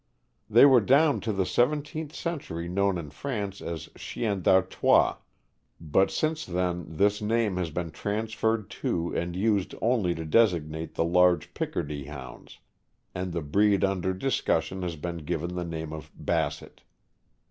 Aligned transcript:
They 0.49 0.65
were 0.65 0.81
down 0.81 1.19
to 1.19 1.31
the 1.31 1.45
seventeenth 1.45 2.15
century 2.15 2.67
known 2.67 2.97
in 2.97 3.11
France 3.11 3.61
as 3.61 3.87
Chiens 3.95 4.41
d'Artois, 4.41 5.17
but 5.79 6.09
since 6.09 6.43
then 6.43 6.87
this 6.97 7.21
name 7.21 7.57
has 7.57 7.69
been 7.69 7.91
transferred 7.91 8.71
to 8.81 9.15
and 9.15 9.35
used 9.35 9.75
only 9.79 10.15
to 10.15 10.25
designate 10.25 10.95
the 10.95 11.05
large 11.05 11.53
Picardy 11.53 12.05
Hounds, 12.05 12.57
and 13.13 13.31
the 13.31 13.43
breed 13.43 13.83
under 13.83 14.11
discussion 14.11 14.81
has 14.81 14.95
been 14.95 15.17
given 15.19 15.53
the 15.53 15.63
name 15.65 15.93
of 15.93 16.09
Basset. 16.15 16.81